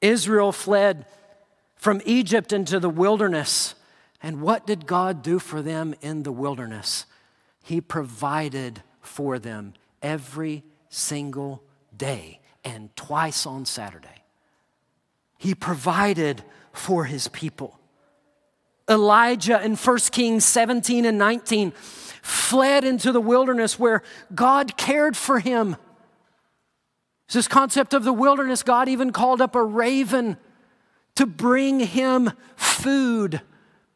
[0.00, 1.06] Israel fled
[1.76, 3.74] from Egypt into the wilderness.
[4.22, 7.04] And what did God do for them in the wilderness?
[7.62, 11.62] He provided for them every single
[11.94, 14.24] day and twice on Saturday.
[15.38, 16.42] He provided
[16.72, 17.78] for his people.
[18.88, 21.72] Elijah in 1 Kings 17 and 19
[22.22, 24.02] fled into the wilderness where
[24.34, 25.76] God cared for him.
[27.32, 30.36] This concept of the wilderness, God even called up a raven
[31.16, 33.40] to bring him food,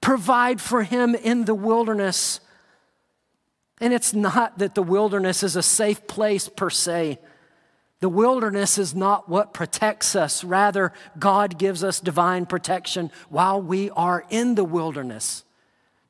[0.00, 2.40] provide for him in the wilderness.
[3.80, 7.18] And it's not that the wilderness is a safe place per se.
[8.01, 10.44] The wilderness is not what protects us.
[10.44, 15.44] Rather, God gives us divine protection while we are in the wilderness.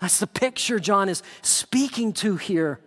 [0.00, 2.80] That's the picture John is speaking to here.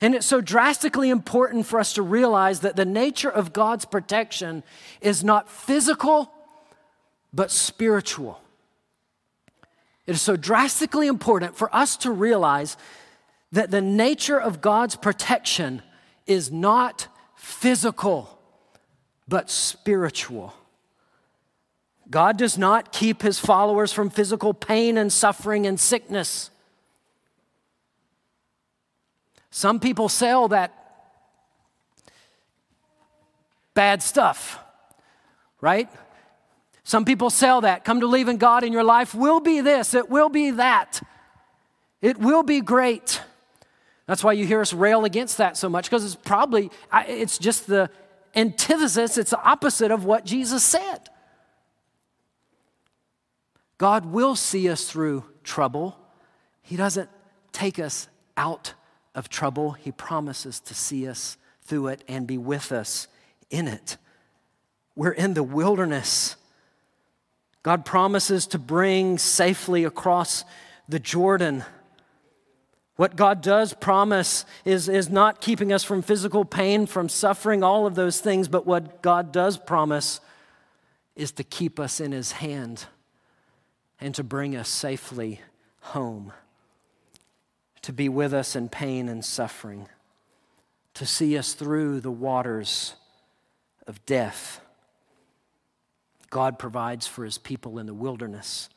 [0.00, 4.62] And it's so drastically important for us to realize that the nature of God's protection
[5.00, 6.30] is not physical,
[7.32, 8.40] but spiritual.
[10.06, 12.76] It is so drastically important for us to realize
[13.50, 15.82] that the nature of God's protection
[16.26, 17.08] is not
[17.44, 18.38] physical,
[19.28, 20.54] but spiritual.
[22.10, 26.50] God does not keep his followers from physical pain and suffering and sickness.
[29.50, 30.72] Some people sell that
[33.74, 34.58] bad stuff,
[35.60, 35.88] right?
[36.82, 37.84] Some people sell that.
[37.84, 41.02] Come to believe in God in your life will be this, it will be that,
[42.00, 43.20] it will be great.
[44.06, 47.66] That's why you hear us rail against that so much, because it's probably, it's just
[47.66, 47.90] the
[48.36, 51.08] antithesis, it's the opposite of what Jesus said.
[53.78, 55.96] God will see us through trouble.
[56.62, 57.08] He doesn't
[57.52, 58.74] take us out
[59.14, 63.06] of trouble, He promises to see us through it and be with us
[63.48, 63.96] in it.
[64.96, 66.36] We're in the wilderness.
[67.62, 70.44] God promises to bring safely across
[70.88, 71.64] the Jordan.
[72.96, 77.86] What God does promise is, is not keeping us from physical pain, from suffering, all
[77.86, 80.20] of those things, but what God does promise
[81.16, 82.86] is to keep us in His hand
[84.00, 85.40] and to bring us safely
[85.80, 86.32] home,
[87.82, 89.88] to be with us in pain and suffering,
[90.94, 92.94] to see us through the waters
[93.88, 94.60] of death.
[96.30, 98.68] God provides for His people in the wilderness.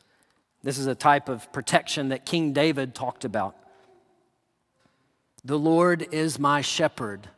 [0.63, 3.55] This is a type of protection that King David talked about.
[5.47, 7.29] The Lord is my shepherd,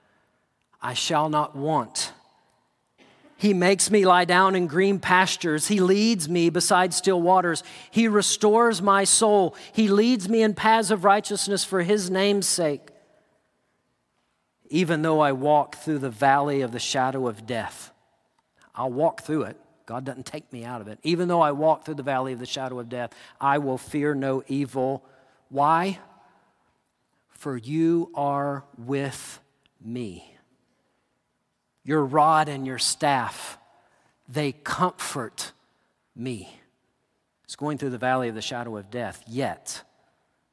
[0.82, 2.12] I shall not want.
[3.38, 5.68] He makes me lie down in green pastures.
[5.68, 7.64] He leads me beside still waters.
[7.92, 9.56] He restores my soul.
[9.74, 12.90] He leads me in paths of righteousness for his name's sake.
[14.72, 17.92] Even though I walk through the valley of the shadow of death,
[18.74, 19.58] I'll walk through it.
[19.86, 20.98] God doesn't take me out of it.
[21.04, 24.16] Even though I walk through the valley of the shadow of death, I will fear
[24.16, 25.06] no evil.
[25.50, 26.00] Why?
[27.40, 29.40] For you are with
[29.82, 30.36] me.
[31.86, 33.58] Your rod and your staff,
[34.28, 35.54] they comfort
[36.14, 36.60] me.
[37.46, 39.84] It's going through the valley of the shadow of death, yet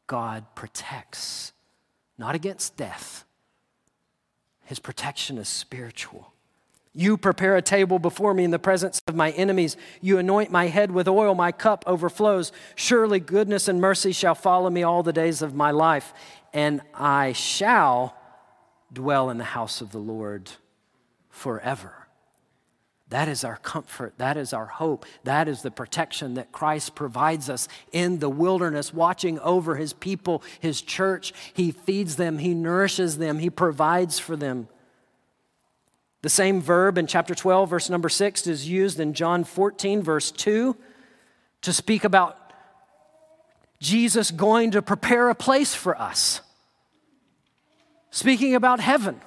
[0.06, 1.52] God protects,
[2.18, 3.24] not against death.
[4.64, 6.32] His protection is spiritual.
[6.98, 9.76] You prepare a table before me in the presence of my enemies.
[10.00, 12.52] You anoint my head with oil, my cup overflows.
[12.74, 16.14] Surely goodness and mercy shall follow me all the days of my life,
[16.52, 18.16] and I shall
[18.92, 20.50] dwell in the house of the Lord
[21.28, 22.06] forever.
[23.10, 24.14] That is our comfort.
[24.18, 25.06] That is our hope.
[25.22, 30.42] That is the protection that Christ provides us in the wilderness, watching over his people,
[30.58, 31.32] his church.
[31.54, 34.68] He feeds them, he nourishes them, he provides for them.
[36.22, 40.32] The same verb in chapter 12, verse number 6, is used in John 14, verse
[40.32, 40.76] 2,
[41.62, 42.45] to speak about
[43.80, 46.40] Jesus going to prepare a place for us.
[48.10, 49.20] Speaking about heaven,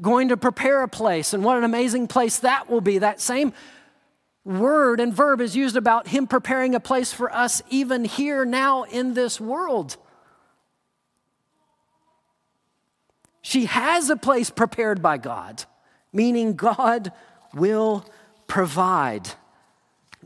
[0.00, 2.98] going to prepare a place, and what an amazing place that will be.
[2.98, 3.52] That same
[4.44, 8.84] word and verb is used about Him preparing a place for us, even here now
[8.84, 9.96] in this world.
[13.42, 15.64] She has a place prepared by God,
[16.12, 17.12] meaning God
[17.54, 18.04] will
[18.46, 19.28] provide.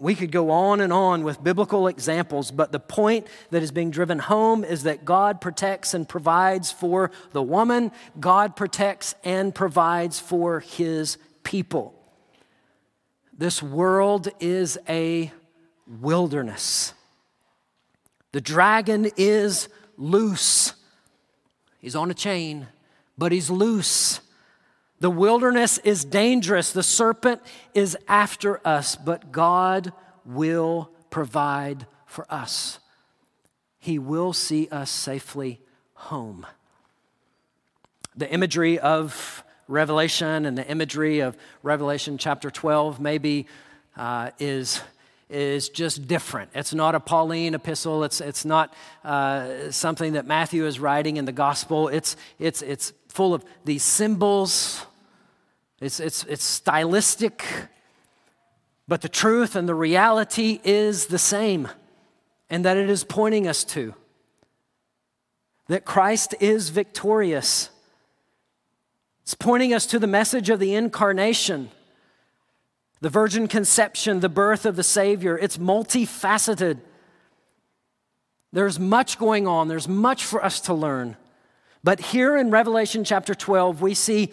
[0.01, 3.90] We could go on and on with biblical examples, but the point that is being
[3.90, 10.18] driven home is that God protects and provides for the woman, God protects and provides
[10.18, 11.94] for his people.
[13.36, 15.30] This world is a
[16.01, 16.94] wilderness.
[18.32, 20.72] The dragon is loose.
[21.78, 22.68] He's on a chain,
[23.18, 24.20] but he's loose.
[25.01, 26.72] The wilderness is dangerous.
[26.72, 27.40] The serpent
[27.74, 29.92] is after us, but God
[30.26, 32.78] will provide for us.
[33.78, 35.61] He will see us safely
[35.94, 36.46] home.
[38.14, 43.46] The imagery of Revelation and the imagery of Revelation chapter 12 maybe
[43.96, 44.82] uh, is,
[45.30, 46.51] is just different.
[46.55, 51.24] It's not a Pauline epistle, it's, it's not uh, something that Matthew is writing in
[51.24, 51.88] the gospel.
[51.88, 54.84] It's, it's, it's full of these symbols
[55.81, 57.45] it's, it's, it's stylistic,
[58.87, 61.68] but the truth and the reality is the same,
[62.49, 63.95] and that it is pointing us to
[65.70, 67.70] that Christ is victorious.
[69.22, 71.70] It's pointing us to the message of the incarnation,
[73.01, 75.39] the virgin conception, the birth of the Savior.
[75.39, 76.81] It's multifaceted.
[78.53, 81.16] There's much going on, there's much for us to learn.
[81.85, 84.33] But here in Revelation chapter 12, we see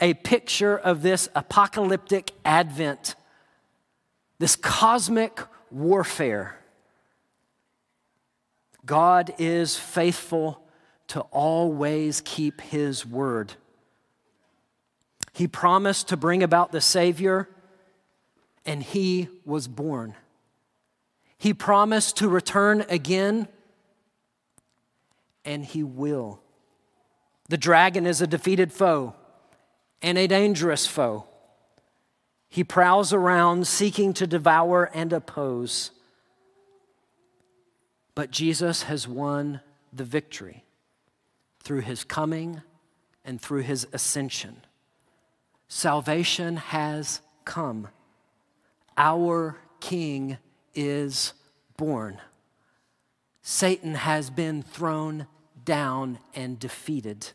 [0.00, 3.14] a picture of this apocalyptic advent,
[4.38, 5.40] this cosmic
[5.70, 6.58] warfare.
[8.84, 10.62] God is faithful
[11.08, 13.54] to always keep his word.
[15.32, 17.48] He promised to bring about the Savior,
[18.64, 20.14] and he was born.
[21.38, 23.48] He promised to return again,
[25.44, 26.40] and he will.
[27.48, 29.14] The dragon is a defeated foe
[30.02, 31.26] and a dangerous foe.
[32.48, 35.90] He prowls around seeking to devour and oppose.
[38.14, 39.60] But Jesus has won
[39.92, 40.64] the victory
[41.60, 42.62] through his coming
[43.24, 44.58] and through his ascension.
[45.68, 47.88] Salvation has come.
[48.96, 50.38] Our King
[50.74, 51.32] is
[51.76, 52.18] born.
[53.42, 55.26] Satan has been thrown
[55.64, 57.32] down and defeated.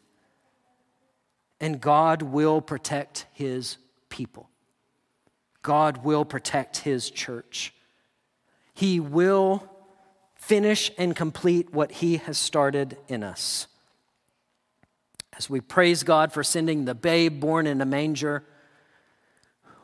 [1.62, 3.78] And God will protect his
[4.09, 4.49] people.
[5.62, 7.74] God will protect his church.
[8.74, 9.64] He will
[10.36, 13.68] finish and complete what he has started in us.
[15.38, 18.43] As we praise God for sending the babe born in a manger,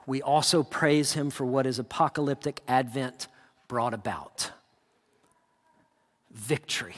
[0.07, 3.27] we also praise him for what his apocalyptic advent
[3.67, 4.51] brought about
[6.31, 6.95] victory,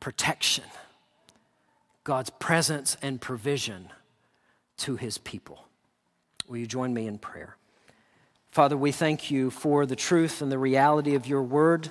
[0.00, 0.64] protection,
[2.06, 3.88] God's presence and provision
[4.76, 5.64] to his people.
[6.46, 7.56] Will you join me in prayer?
[8.52, 11.90] Father, we thank you for the truth and the reality of your word.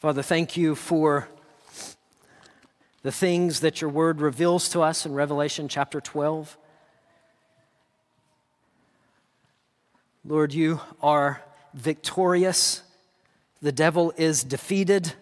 [0.00, 1.28] Father, thank you for
[3.04, 6.58] the things that your word reveals to us in Revelation chapter 12.
[10.24, 11.40] Lord, you are
[11.72, 12.82] victorious.
[13.60, 15.12] The devil is defeated.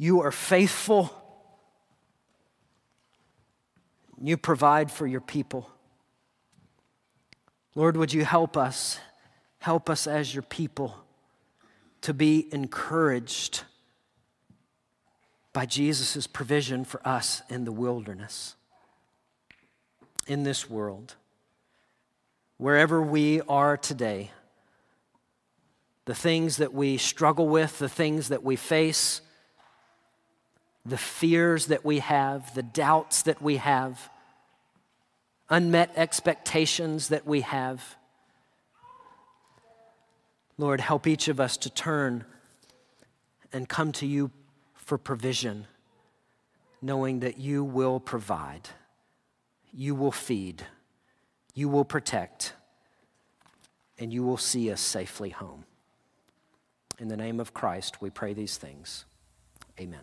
[0.00, 1.10] You are faithful.
[4.18, 5.68] You provide for your people.
[7.74, 8.98] Lord, would you help us?
[9.58, 10.96] Help us as your people
[12.00, 13.64] to be encouraged
[15.52, 18.54] by Jesus' provision for us in the wilderness,
[20.26, 21.14] in this world,
[22.56, 24.30] wherever we are today.
[26.06, 29.20] The things that we struggle with, the things that we face,
[30.84, 34.10] the fears that we have, the doubts that we have,
[35.48, 37.96] unmet expectations that we have.
[40.56, 42.24] Lord, help each of us to turn
[43.52, 44.30] and come to you
[44.74, 45.66] for provision,
[46.80, 48.68] knowing that you will provide,
[49.72, 50.64] you will feed,
[51.54, 52.54] you will protect,
[53.98, 55.64] and you will see us safely home.
[56.98, 59.04] In the name of Christ, we pray these things.
[59.78, 60.00] Amen.